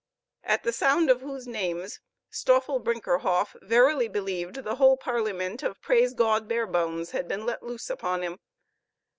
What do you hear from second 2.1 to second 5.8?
Stoffel Brinkerhoff verily believed the whole parliament of